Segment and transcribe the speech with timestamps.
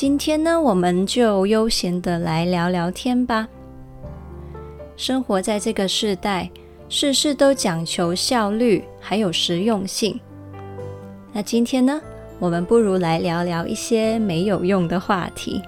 [0.00, 3.48] 今天呢，我们就悠闲的来聊聊天吧。
[4.96, 6.48] 生活在这个时代，
[6.88, 10.16] 事事都讲求效率，还有实用性。
[11.32, 12.00] 那今天呢，
[12.38, 15.60] 我们不如来聊聊一些没有用的话题。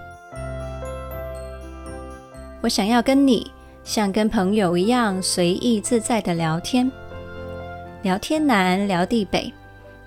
[2.61, 3.51] 我想要跟你
[3.83, 6.89] 像跟朋友一样随意自在的聊天，
[8.03, 9.53] 聊天南，聊地北，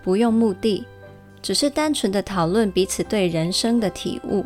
[0.02, 0.86] 不用目的。
[1.44, 4.46] 只是单纯的讨论彼此对人生的体悟，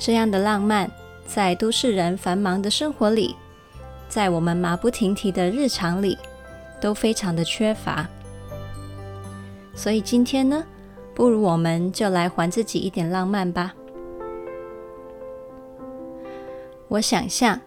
[0.00, 0.90] 这样的浪漫，
[1.26, 3.36] 在都市人繁忙的生活里，
[4.08, 6.16] 在我们马不停蹄的日常里，
[6.80, 8.08] 都非常的缺乏。
[9.74, 10.64] 所以今天呢，
[11.14, 13.74] 不如我们就来还自己一点浪漫吧。
[16.88, 17.60] 我想象，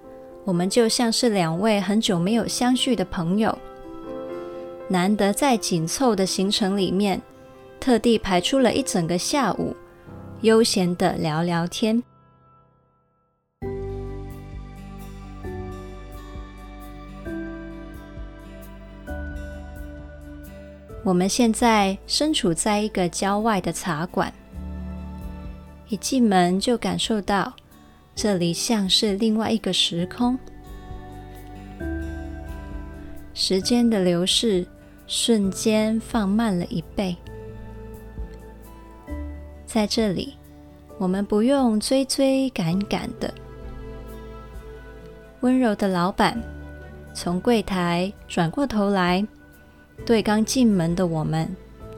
[0.43, 3.55] 我们就像是两位很久没有相聚的朋友。
[4.91, 7.21] 难得在紧凑的行程里面，
[7.79, 9.73] 特地排出了一整个下午，
[10.41, 12.03] 悠闲的聊聊天。
[21.05, 24.33] 我们现在身处在一个郊外的茶馆，
[25.87, 27.53] 一进门就感受到
[28.13, 30.37] 这里像是另外一个时空，
[33.33, 34.67] 时间的流逝。
[35.13, 37.13] 瞬间放慢了一倍，
[39.65, 40.37] 在这里，
[40.97, 43.29] 我们不用追追赶赶的。
[45.41, 46.41] 温柔的老板
[47.13, 49.27] 从柜台转过头来，
[50.05, 51.53] 对刚进门的我们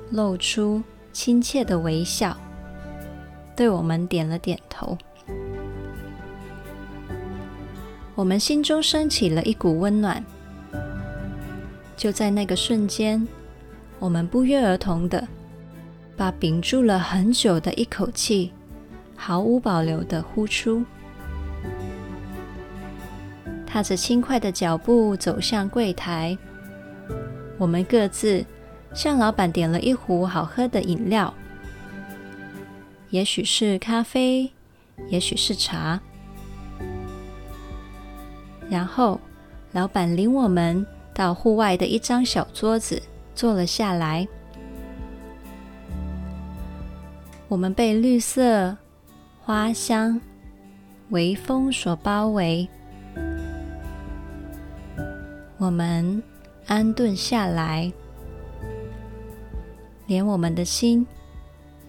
[0.10, 0.82] 露出
[1.12, 2.36] 亲切的微笑，
[3.56, 4.98] 对我们点了点头。
[8.16, 10.26] 我们心中升起了一股温暖。
[12.04, 13.26] 就在那个瞬间，
[13.98, 15.26] 我们不约而同的
[16.18, 18.52] 把屏住了很久的一口气，
[19.16, 20.84] 毫无保留的呼出，
[23.66, 26.38] 踏着轻快的脚步走向柜台。
[27.58, 28.46] 我们各自
[28.94, 31.34] 向老板点了一壶好喝的饮料，
[33.12, 34.52] 也许是咖啡，
[35.08, 36.02] 也许是茶。
[38.70, 39.22] 然后，
[39.72, 40.86] 老板领我们。
[41.14, 43.02] 到户外的一张小桌子
[43.36, 44.28] 坐了下来，
[47.48, 48.76] 我们被绿色、
[49.44, 50.20] 花香、
[51.10, 52.68] 微风所包围，
[55.58, 56.22] 我们
[56.66, 57.92] 安顿下来，
[60.08, 61.06] 连我们的心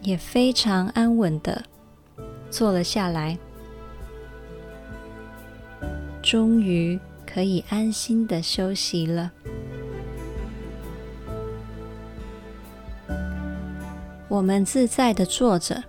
[0.03, 1.63] 也非常安稳地
[2.51, 3.39] 坐了下来，
[6.23, 7.01] 终于。
[7.35, 9.33] 可以安心的休息了。
[14.29, 15.83] 我们自在的坐着，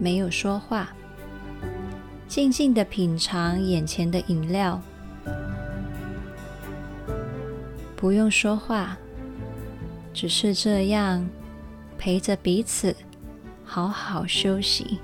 [0.00, 0.92] 没有说话，
[2.26, 4.82] 静静的品尝眼前的饮料。
[7.94, 8.98] 不用说话，
[10.12, 11.24] 只是这样
[11.96, 12.92] 陪着彼此，
[13.64, 14.98] 好好休息，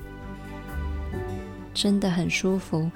[1.73, 2.91] 真的很舒服。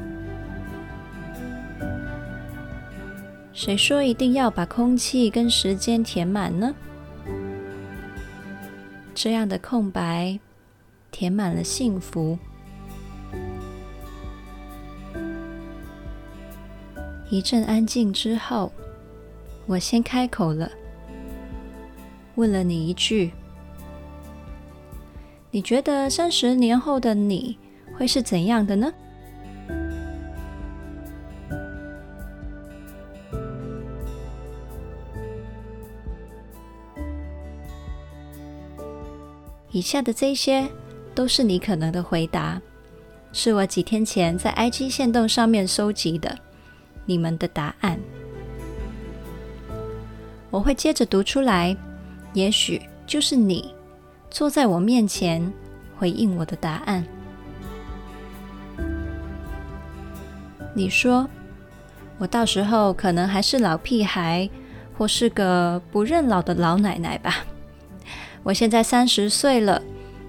[3.55, 6.75] 谁说一定要把空气跟时间填满呢？
[9.15, 10.39] 这样的空白
[11.11, 12.39] 填满了幸福。
[17.29, 18.73] 一阵安静之后，
[19.67, 20.71] 我先开口了，
[22.35, 23.33] 问了你一句
[25.51, 27.59] ：“你觉得三十年后的你
[27.97, 28.93] 会是怎样的呢？”
[39.83, 40.69] 以下的这些
[41.13, 42.63] 都是你可能的回答，
[43.33, 46.39] 是我几天前在 IG 线动上面收集的
[47.05, 47.99] 你们的答案。
[50.53, 51.77] 我会接着读出来，
[52.33, 53.75] 也许就是你
[54.31, 55.53] 坐在我面前
[55.97, 57.05] 回应我的答案。
[60.77, 61.29] 你说，
[62.19, 64.49] 我到时候可能还是老屁孩，
[64.97, 67.45] 或是个不认老的老奶奶吧。
[68.43, 69.81] 我现在三十岁了，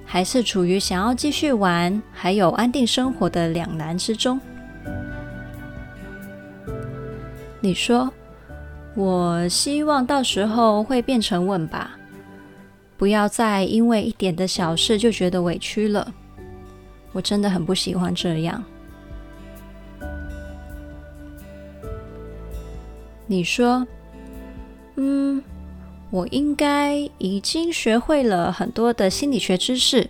[0.06, 4.40] 还是处于想要继续玩，还有安定生活的两难之中？
[7.60, 8.12] 你说，
[8.96, 11.98] 我希望到时候会变沉稳吧，
[12.98, 16.14] 不要再因为一点的小事就觉得委屈了。
[17.14, 18.64] 我真的很不喜欢这样。
[23.26, 23.88] 你说，
[24.98, 25.42] 嗯，
[26.14, 30.08] 我应该已经学会了很多的心理学知识，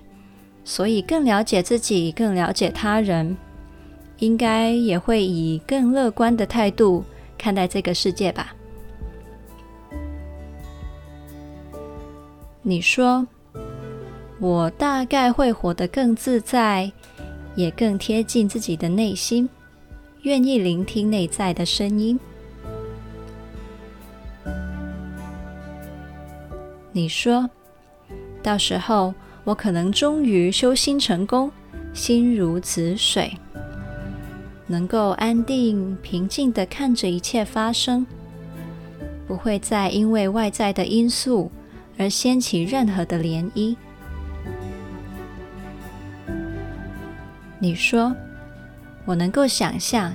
[0.66, 3.38] 所以更了解自己，更了解他人，
[4.20, 7.06] 应该也会以更乐观的态度
[7.38, 8.54] 看待这个世界吧？
[12.62, 13.26] 你说，
[14.42, 16.92] 我大概会活得更自在，
[17.56, 19.48] 也更贴近自己的内心，
[20.24, 22.20] 愿意聆听内在的声音。
[26.96, 27.50] 你说，
[28.44, 31.52] 到时候我可能终于修心成功，
[31.92, 33.36] 心如止水，
[34.68, 38.06] 能够安定平静的看着一切发生，
[39.28, 41.52] 不会再因为外在的因素
[41.98, 43.76] 而掀起任何的涟漪。
[47.58, 48.16] 你说，
[49.06, 50.14] 我能够想象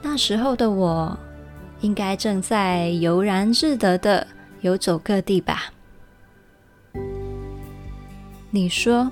[0.00, 1.18] 那时候的我，
[1.82, 4.26] 应该正在悠然自得的
[4.62, 5.70] 游走各地吧。
[8.50, 9.10] 你说，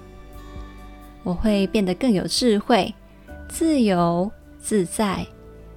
[1.23, 2.94] 我会变得更有智慧、
[3.49, 5.27] 自由自在、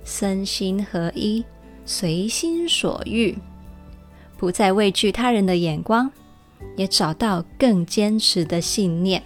[0.04, 1.44] 身心合一、
[1.86, 3.38] 随心所欲，
[4.38, 6.10] 不再畏惧他人的眼光，
[6.78, 9.22] 也找到更坚持的信念。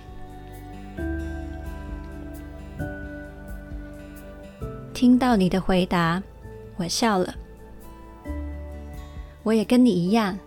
[4.94, 6.24] 听到你的回答，
[6.78, 7.36] 我笑了。
[9.44, 10.40] 我也跟你一样，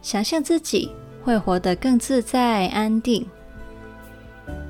[0.00, 0.90] 想象自己。
[1.28, 3.28] 会活得更自在安定，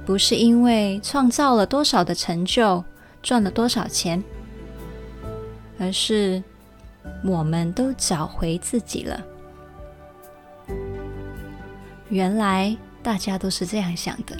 [0.05, 2.83] 不是因为创造了多少的成就，
[3.23, 4.21] 赚了多少钱，
[5.79, 6.43] 而是
[7.23, 9.25] 我们都找回自己了。
[12.09, 14.37] 原来大家都是这样想的。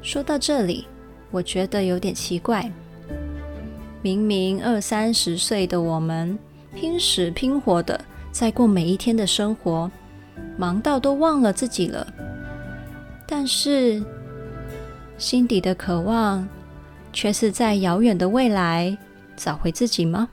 [0.00, 0.86] 说到这里，
[1.30, 2.72] 我觉得有点奇怪，
[4.00, 6.38] 明明二三十岁的我们。
[6.78, 9.90] 拼死拼活的在过每一天的生活，
[10.56, 12.06] 忙到都忘了自己了。
[13.26, 14.00] 但是
[15.16, 16.48] 心底的渴望，
[17.12, 18.96] 却是在遥远的未来
[19.36, 20.28] 找回自己吗？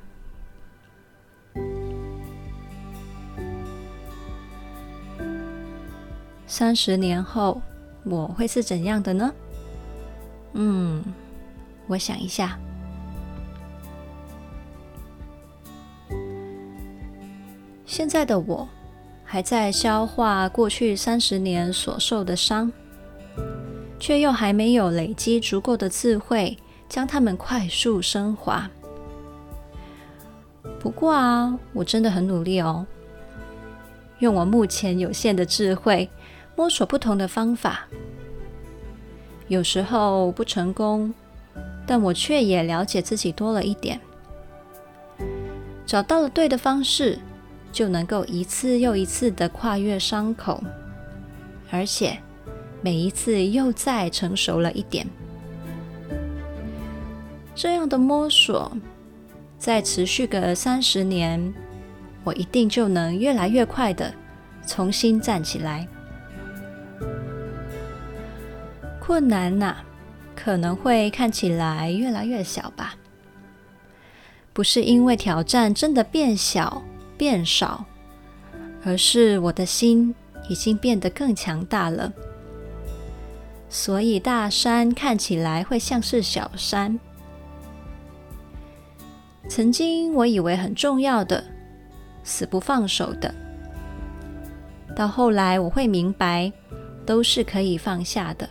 [6.45, 7.59] 三十年后，
[8.03, 9.33] 我会是怎样的呢？
[10.53, 11.03] 嗯，
[11.87, 12.59] 我想一下。
[17.95, 18.67] 现在的我
[19.23, 22.69] 还在消化过去三十年所受的伤，
[23.97, 26.57] 却又还没有累积足够的智慧，
[26.89, 28.69] 将它们快速升华。
[30.77, 32.85] 不过啊，我真的很努力哦，
[34.19, 36.09] 用我目前有限的智慧，
[36.57, 37.87] 摸索不同的方法。
[39.47, 41.13] 有时候不成功，
[41.87, 44.01] 但我却也了解自己多了一点，
[45.85, 47.17] 找到了对的方式。
[47.75, 50.63] 就能够一次又一次的跨越伤口，
[51.69, 52.17] 而且
[52.81, 55.05] 每一次又再成熟了一点。
[57.53, 58.71] 这样的摸索，
[59.59, 61.53] 再持续个三十年，
[62.23, 64.13] 我一定就能越来越快的
[64.65, 65.85] 重新站起来。
[69.01, 69.75] 困难呐，
[70.33, 72.95] 可能会看起来越来越小吧，
[74.53, 76.81] 不是因为挑战真的变小。
[77.17, 77.85] 变少，
[78.83, 80.13] 而是我的心
[80.49, 82.11] 已经变得更强大了，
[83.69, 86.99] 所以大山看起来会像是小山。
[89.47, 91.43] 曾经我以为很重要的、
[92.23, 93.33] 死不放手的，
[94.95, 96.51] 到后来我会明白，
[97.05, 98.49] 都是可以放下的。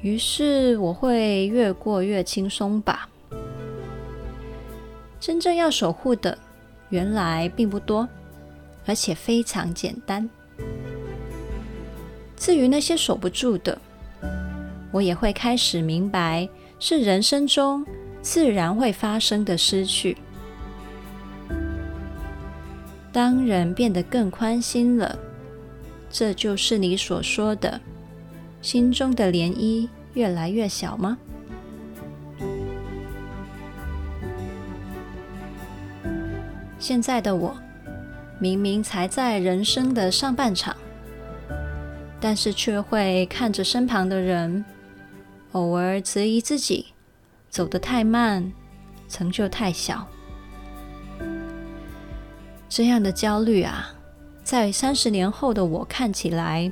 [0.00, 3.08] 于是我会越过越轻松吧。
[5.20, 6.36] 真正要守护的，
[6.90, 8.08] 原来并不多，
[8.86, 10.28] 而且非常简单。
[12.36, 13.76] 至于那些守不住的，
[14.92, 16.48] 我也会开始明白，
[16.78, 17.84] 是人生中
[18.22, 20.16] 自然会发生的失去。
[23.10, 25.18] 当人变得更宽心了，
[26.10, 27.80] 这就是你所说的，
[28.62, 31.18] 心中的涟漪越来越小吗？
[36.78, 37.56] 现在的我
[38.38, 40.76] 明明才在人生的上半场，
[42.20, 44.64] 但是却会看着身旁的人，
[45.52, 46.86] 偶尔质疑自己
[47.50, 48.52] 走得太慢，
[49.08, 50.06] 成就太小。
[52.68, 53.92] 这样的焦虑啊，
[54.44, 56.70] 在三十年后的我看起来，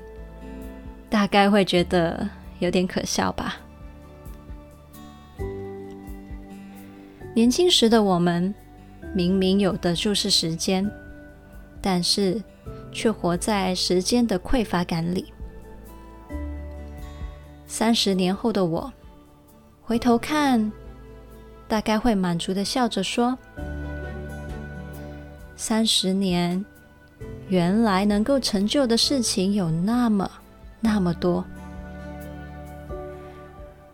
[1.10, 2.28] 大概会觉得
[2.60, 3.56] 有点可笑吧。
[7.34, 8.54] 年轻时的我们，
[9.16, 10.86] 明明有的就是时间，
[11.80, 12.42] 但是
[12.92, 15.32] 却活在时间的匮乏感里。
[17.66, 18.92] 三十年后的我，
[19.80, 20.70] 回头看，
[21.66, 23.38] 大概会满足的笑着说
[25.56, 26.62] ：“三十年，
[27.48, 30.30] 原来能够成就的事情有那么
[30.78, 31.42] 那么多。”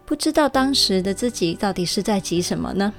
[0.04, 2.92] 不知道当时的自己到底是在急什么呢？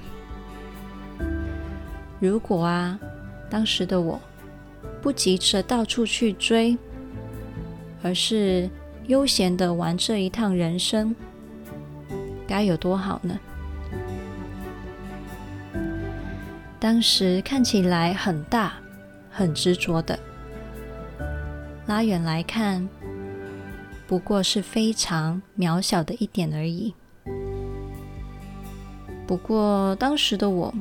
[2.20, 2.98] 如果啊，
[3.50, 4.20] 当时的我
[5.02, 6.76] 不急着到处去追，
[8.02, 8.70] 而是……
[9.06, 11.14] 悠闲的玩这一趟人生，
[12.46, 13.38] 该有多好呢？
[16.80, 18.72] 当时看起来很大、
[19.30, 20.18] 很执着的，
[21.84, 22.88] 拉远来看，
[24.06, 26.94] 不过是非常渺小的一点而已。
[29.26, 30.72] 不过当时的我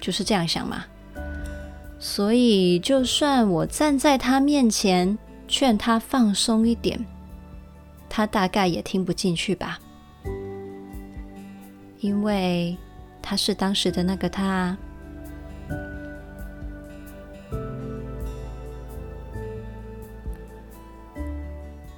[0.00, 0.84] 就是这样想嘛，
[1.98, 7.04] 所以就算我站在他面前，劝他放松一点。
[8.08, 9.78] 他大概也听不进去吧，
[12.00, 12.76] 因为
[13.20, 14.76] 他是当时的那个他。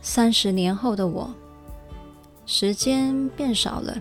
[0.02, 1.32] 三十年后的我，
[2.44, 3.96] 时间变少了，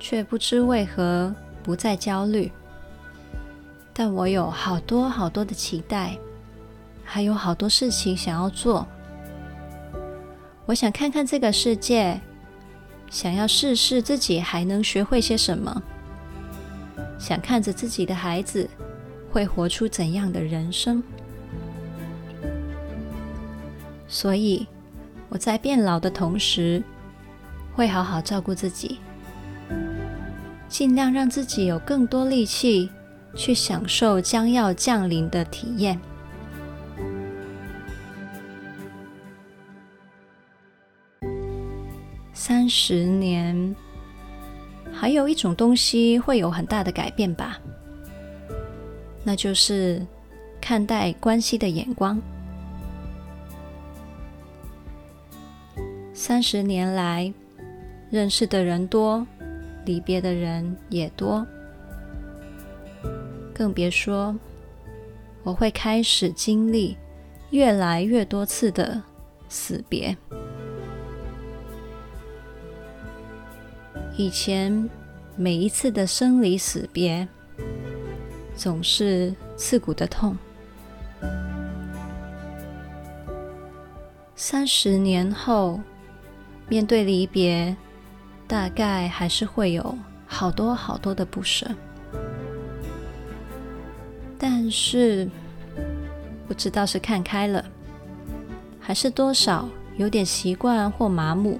[0.00, 1.32] 却不知为何
[1.66, 2.52] 不再焦虑。
[3.92, 6.16] 但我有好多好多的期待，
[7.04, 8.86] 还有好多事情想要做。
[10.64, 12.20] 我想看看这个世界，
[13.10, 15.82] 想要试试自己还能学会些什么，
[17.18, 18.70] 想看着自己的孩子
[19.32, 21.02] 会活出怎样的人生。
[24.06, 24.64] 所以
[25.28, 26.80] 我在变老的同时，
[27.74, 29.00] 会好好照顾自己，
[30.68, 32.90] 尽量让自己有更多力气
[33.34, 35.98] 去享受将要降临的体验。
[42.32, 43.74] 三十年，
[44.92, 47.58] 还有一种东西会有很大的改变吧，
[49.24, 50.04] 那就是
[50.60, 52.20] 看待关系的眼光。
[56.12, 57.32] 三十年来，
[58.10, 59.26] 认识的人多，
[59.86, 61.46] 离别的人也多，
[63.54, 64.36] 更别说
[65.42, 66.96] 我会开始经历
[67.50, 69.00] 越来越多次的
[69.48, 70.14] 死别。
[74.18, 74.90] 以前
[75.36, 77.26] 每一次的生离死别，
[78.54, 80.36] 总是刺骨的痛。
[84.34, 85.80] 三十年后，
[86.68, 87.76] 面对离别，
[88.46, 91.66] 大概还是会有好多好多的不舍。
[94.38, 95.28] 但是，
[96.46, 97.64] 不知道是看开了，
[98.78, 101.58] 还是多少有点习惯或麻木。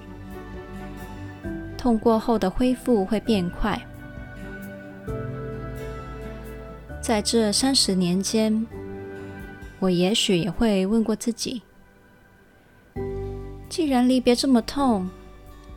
[1.78, 3.80] 痛过后的恢复会变快。
[7.00, 8.66] 在这三十年间，
[9.78, 11.62] 我也许也会问过自己：
[13.68, 15.08] 既然离别这么痛，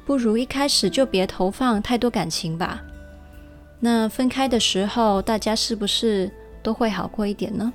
[0.09, 2.81] 不如一开始就别投放太多感情吧。
[3.79, 6.31] 那分开的时候，大家是不是
[6.63, 7.71] 都会好过一点呢？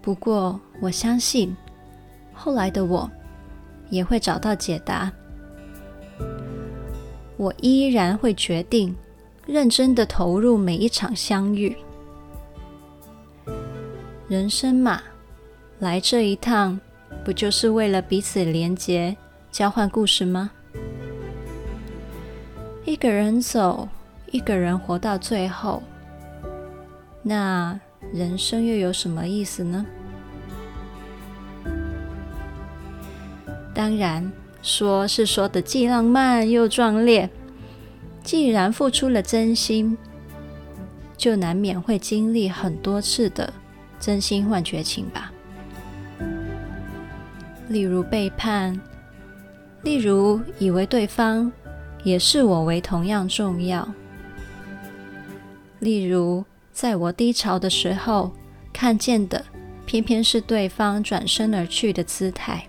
[0.00, 1.54] 不过，我相信
[2.32, 3.10] 后来的我。
[3.90, 5.12] 也会找到解答。
[7.36, 8.96] 我依然会决定
[9.46, 11.76] 认真的投入每一场相遇。
[14.28, 15.02] 人生嘛，
[15.78, 16.78] 来这一趟，
[17.28, 19.14] 不就是为了彼此连结、
[19.52, 20.50] 交换故事吗？
[22.86, 23.86] 一个人走，
[24.30, 25.82] 一个人活到最后，
[27.22, 27.78] 那
[28.14, 29.84] 人生又有什么意思呢？
[33.74, 34.32] 当然，
[34.62, 37.28] 说是说的既浪漫又壮烈。
[38.24, 39.98] 既然付出了真心，
[41.18, 43.52] 就难免会经历很多次的
[44.00, 45.30] 真心换绝情吧。
[47.68, 48.80] 例如背叛，
[49.82, 51.52] 例如以为对方
[52.02, 53.86] 也视我为同样重要，
[55.80, 58.32] 例如，在我低潮的时候，
[58.72, 59.44] 看见的
[59.84, 62.62] 偏偏是对方转身而去的姿态；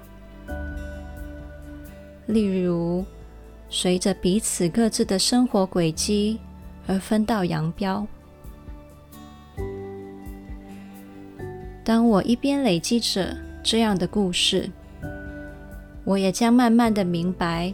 [2.27, 3.05] 例如，
[3.69, 6.39] 随着彼此各自的生活轨迹
[6.87, 8.05] 而分道扬镳。
[11.85, 14.69] 当我一边累积着这样的故事，
[16.09, 17.71] 我也将慢慢的明白，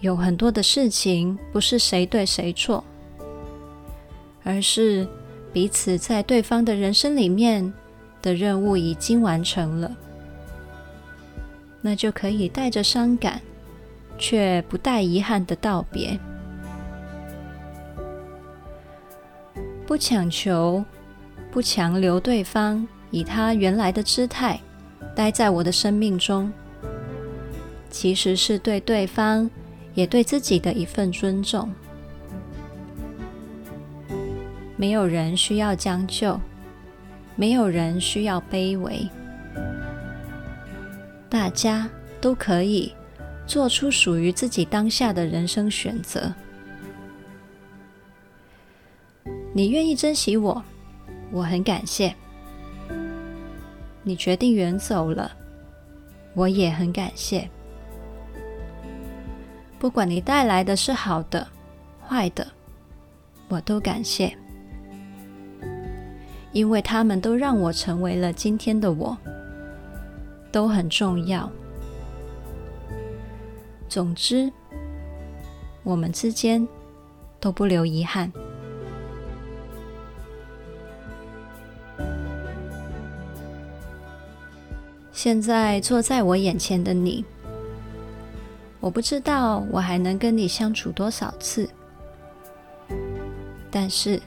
[0.00, 2.82] 有很多的事情不是谁对谁错，
[4.42, 5.06] 而是
[5.52, 7.72] 彼此在对方的人生里面
[8.20, 9.96] 的任务已经完成了，
[11.80, 13.40] 那就可以带着伤感，
[14.18, 16.18] 却不带遗憾的道别，
[19.86, 20.84] 不强求，
[21.52, 24.58] 不强留对方以他原来的姿态
[25.14, 26.52] 待在我的生命中。
[27.90, 29.50] 其实是对对方，
[29.94, 31.70] 也对自己的一份尊重。
[34.76, 36.40] 没有人需要将就，
[37.34, 39.08] 没有人需要卑微，
[41.28, 41.88] 大家
[42.20, 42.92] 都可以
[43.46, 46.32] 做出属于自己当下的人生选择。
[49.52, 50.62] 你愿意珍惜我，
[51.32, 52.14] 我很感谢。
[54.04, 55.32] 你决定远走了，
[56.34, 57.50] 我也很感谢。
[59.78, 61.46] 不管你带来的是好的、
[62.06, 62.46] 坏的，
[63.46, 64.36] 我都感谢，
[66.52, 69.16] 因为他们都让我成为了今天的我，
[70.50, 71.48] 都很重要。
[73.88, 74.52] 总之，
[75.84, 76.66] 我们之间
[77.38, 78.32] 都不留遗憾。
[85.12, 87.24] 现在坐在我眼前的你。
[88.80, 91.68] 我不知道我还能跟你相处多少次，
[93.70, 94.20] 但是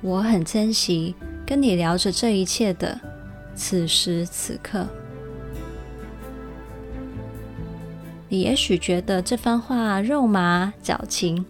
[0.00, 1.14] 我很珍惜
[1.46, 3.00] 跟你聊着这一切的
[3.54, 4.84] 此时此刻。
[8.28, 11.46] 你也许觉得这番话肉麻矫情，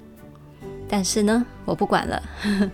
[0.86, 2.22] 但是呢，我不管了。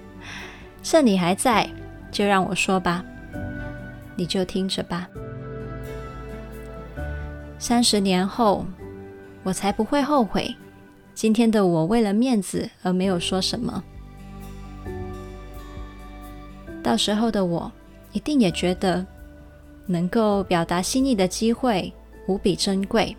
[0.83, 1.71] 趁你还在，
[2.11, 3.05] 就让我说吧，
[4.17, 5.09] 你就听着吧。
[7.57, 8.67] 三十年后。
[9.45, 10.55] 我才不会后悔，
[11.15, 13.83] 今天的我为了面子而没有说什么。
[16.83, 17.71] 到时候的我
[18.13, 19.05] 一定也觉得，
[19.87, 21.93] 能够表达心意的机会
[22.27, 23.17] 无比珍贵，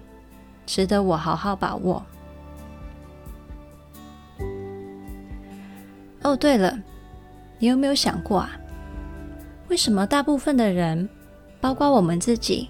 [0.65, 2.03] 值得我好好把握。
[6.21, 6.77] 哦，对了，
[7.59, 8.51] 你有没有想过啊？
[9.67, 11.09] 为什么大部分的人，
[11.59, 12.69] 包括我们自己，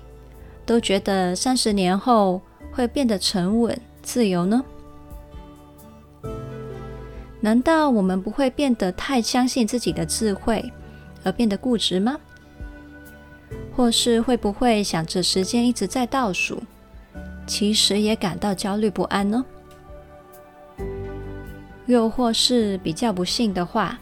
[0.66, 2.42] 都觉得三十年后，
[2.75, 4.63] 会变得沉稳、自由呢？
[7.39, 10.71] 难道我们不会变得太相信自己的智慧，
[11.23, 12.17] 而变得固执吗？
[13.75, 16.62] 或是会不会想着时间一直在倒数，
[17.45, 19.43] 其实也感到焦虑不安呢？
[21.86, 23.99] 又或是比较不幸的话，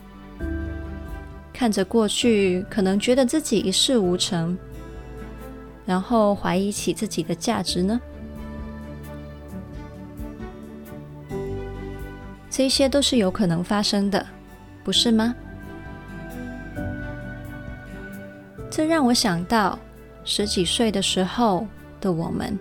[1.52, 4.56] 看着过去，可能觉得自己一事无成，
[5.86, 8.00] 然后怀疑起自己的价值呢？
[12.62, 14.24] 这些都是有可能发生的，
[14.84, 15.34] 不是吗？
[18.70, 19.80] 这让我想到
[20.24, 21.66] 十几岁的时候
[22.00, 22.56] 的我们。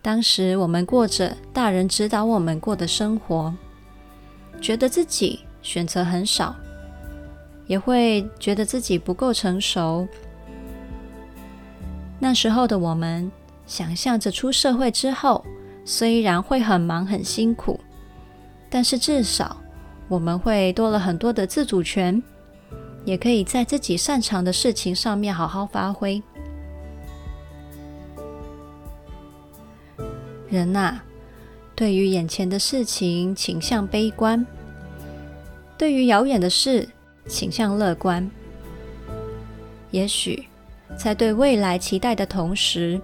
[0.00, 3.54] 当时我们过着大人指导我们过的生活，
[4.58, 6.56] 觉得自己选择很少，
[7.66, 10.08] 也会觉得自己不够成熟。
[12.18, 13.30] 那时候的我们
[13.66, 15.44] 想象着出社会之后，
[15.84, 17.78] 虽然会很忙很辛苦，
[18.70, 19.56] 但是至少
[20.08, 22.22] 我们会多了很多的自主权，
[23.04, 26.22] 也可以在自己擅长的事情上面好好发挥。
[30.48, 31.00] 人呐，
[31.74, 34.46] 对于眼前的事情倾向悲观，
[35.76, 36.88] 对于遥远的事
[37.26, 38.30] 倾向乐观。
[39.90, 40.46] 也许
[40.96, 43.00] 在对未来期待的同时，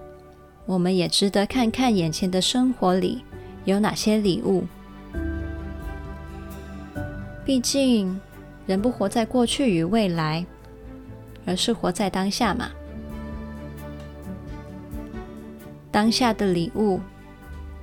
[0.71, 3.25] 我们也值得看看眼前的生活里
[3.65, 4.63] 有哪些礼物。
[7.43, 8.17] 毕竟，
[8.65, 10.45] 人不活在过去与未来，
[11.45, 12.69] 而是活在当下嘛。
[15.91, 17.01] 当下的礼物，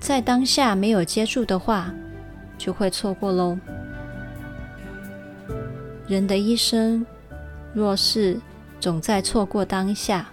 [0.00, 1.92] 在当下没有接住的话，
[2.56, 3.58] 就会错过喽。
[6.06, 7.04] 人的一生，
[7.74, 8.40] 若是
[8.80, 10.30] 总在错过当下，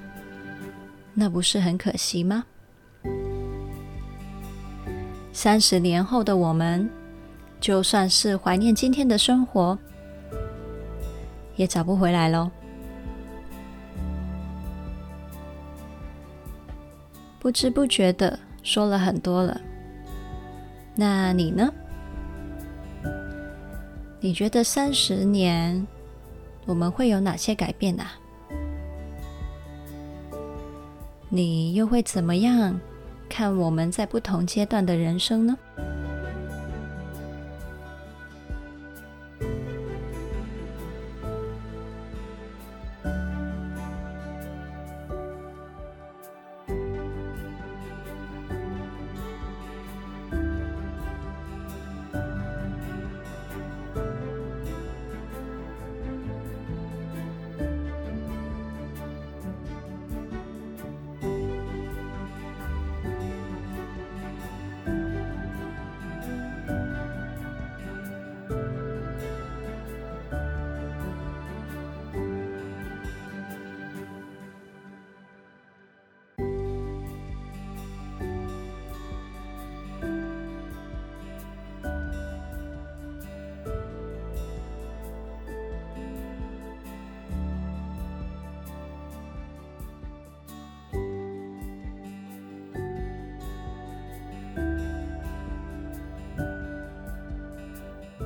[1.18, 2.44] 那不是很可惜吗？
[5.32, 6.90] 三十年后的我们，
[7.60, 9.78] 就算是怀念今天的生活，
[11.56, 12.52] 也找不回来喽。
[17.40, 19.62] 不知不觉的说了很多了，
[20.96, 21.72] 那你呢？
[24.20, 25.86] 你觉得三十年
[26.66, 28.12] 我们会有哪些改变啊？
[31.36, 32.80] 你又会怎么样
[33.28, 35.58] 看我们在不同阶段的人生呢？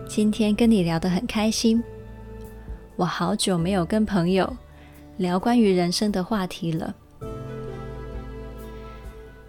[0.10, 1.84] 今天跟你聊得很开心，
[2.96, 4.52] 我好久没有跟朋友
[5.18, 6.96] 聊关于人生的话题了。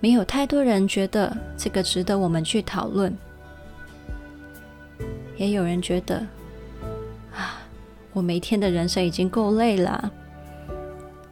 [0.01, 3.17] 没有太多人觉得这个值得我们去讨论，
[5.39, 6.17] 也有人觉得
[7.35, 7.63] 啊，
[8.13, 10.13] 我每天的人生已经够累了，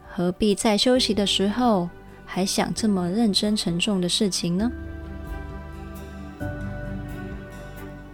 [0.08, 1.86] 何必在休息的时候
[2.24, 4.72] 还想这么认真沉重的事情呢？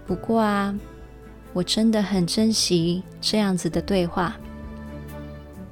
[0.09, 0.77] 不过啊。
[1.55, 4.37] 我真的很珍惜这样子的对话，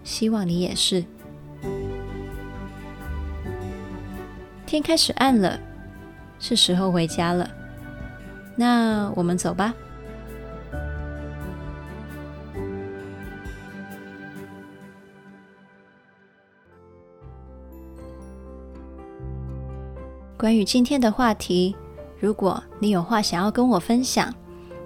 [0.04, 1.04] 希望你也是。
[4.64, 5.58] 天开始暗了，
[6.38, 7.50] 是时候回家了。
[8.56, 9.74] 那我们走吧。
[20.38, 21.76] 关于今天的话题，
[22.18, 24.32] 如果你有话想要跟我分享，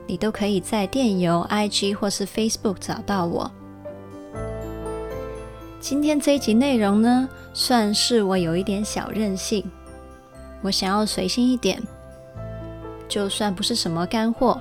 [0.07, 3.51] 你都可以在电邮、IG 或是 Facebook 找到我。
[5.81, 9.65] 今天这一集内容呢，算是我有一点小任性，
[10.63, 11.83] 我想要随性一点。
[13.09, 14.61] 就算不是什么干货，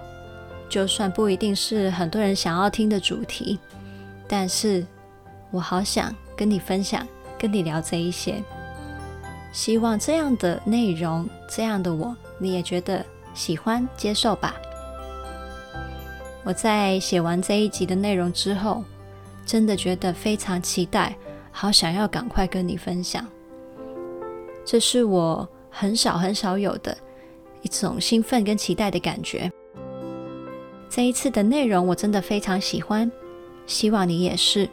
[0.69, 3.57] 就算不一定是很多人想要听的主题，
[4.27, 4.85] 但是
[5.49, 7.07] 我好想跟你分享，
[7.39, 8.43] 跟你聊这一些。
[9.51, 13.03] 希望这样的内容，这样的我，你也觉得
[13.33, 14.53] 喜欢、接受吧。
[16.45, 18.83] 我在写完这一集的内容之后，
[19.47, 21.17] 真的觉得非常期待，
[21.51, 23.25] 好想要赶快跟你分享。
[24.63, 26.95] 这是我很少很少有的
[27.63, 29.51] 一种兴奋跟期待的感觉。
[30.87, 33.11] 这一次的内容我真的非常喜欢，
[33.65, 34.69] 希望你也是。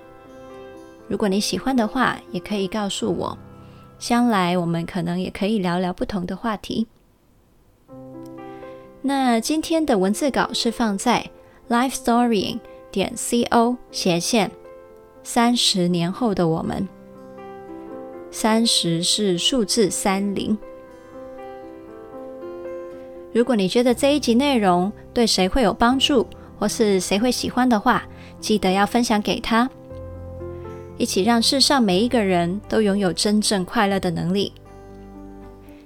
[1.08, 3.36] 如果你喜欢的话，也可以告诉我，
[3.98, 6.86] 将来我们可能也可以聊聊不同的话题。
[9.00, 11.30] 那今天的文字稿是放在。
[11.72, 14.50] Lifestorying 点 co 斜线
[15.22, 16.86] 三十年后的我们，
[18.30, 20.58] 三十是数字三零。
[23.32, 26.26] 如果你觉得这一集内容对谁会有帮助，
[26.58, 28.04] 或是谁会喜欢的话，
[28.38, 29.70] 记得要分享给他，
[30.98, 34.52] 一起让世上每一个人都拥有真正快乐的能力。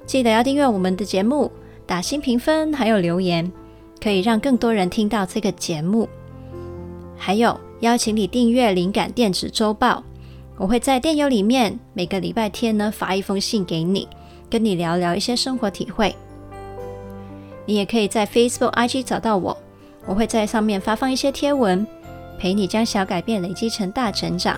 [0.04, 1.52] 记得要订阅我们的节目，
[1.86, 3.52] 打新评分，还有留言。
[4.06, 6.08] 可以让更多人听到这个节目，
[7.18, 10.00] 还有邀请你订阅灵感电子周报。
[10.56, 14.06] 我会在电邮里面每个礼拜天呢发一封信给你，
[14.48, 16.14] 跟你聊聊一些生活体会。
[17.64, 19.58] 你也可以在 Facebook、IG 找到我，
[20.06, 21.84] 我会在上面发放一些贴文，
[22.38, 24.56] 陪你将小改变累积成大成长。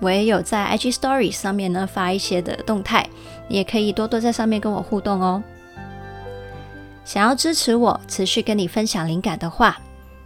[0.00, 3.08] 我也有在 IG Story 上面呢发一些的动态，
[3.46, 5.40] 你也可以多多在上面跟我互动哦。
[7.08, 9.78] 想要支持我持续跟你分享灵感的话，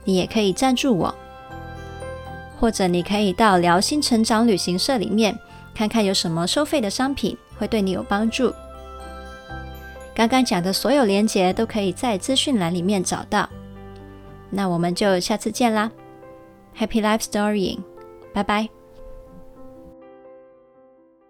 [0.03, 1.15] 你也可以赞助我，
[2.59, 5.39] 或者你可以到疗心成长旅行社里面
[5.73, 8.53] 看看有什么收费的商品会对你有帮助。
[10.13, 13.49] 刚刚讲的所有连结都可以在资讯栏里面找到。
[14.51, 15.89] 那我们就下次见啦
[16.77, 17.79] ，Happy Life Story，
[18.35, 18.82] 拜拜。